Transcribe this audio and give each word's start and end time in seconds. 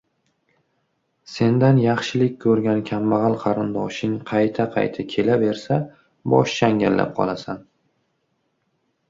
–sendan 1.33 1.81
yaxshilik 1.81 2.39
ko‘rgan 2.45 2.81
kambag‘al 2.87 3.35
qarindoshing 3.43 4.17
qayta-qayta 4.33 5.07
kelaversa 5.13 5.79
bosh 6.35 6.57
changallab 6.63 7.15
qolasan. 7.21 7.63